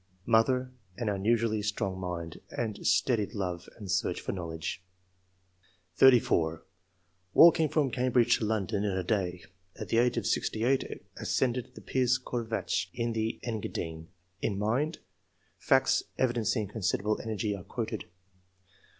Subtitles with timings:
[0.25, 4.81] Mother— An unusually strong mind, and steady love and search for knowledge.'*
[5.97, 6.65] 34."
[7.35, 9.43] Walked from Cambridge to London in a day.
[9.75, 14.07] At the age of sixty eight ascended the Piz Corvatsch, in the Engadine.
[14.41, 14.97] In mind.
[15.59, 18.05] [Facts evidencing considerable energy are quoted.